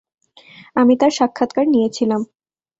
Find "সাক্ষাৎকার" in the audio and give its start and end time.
1.11-1.65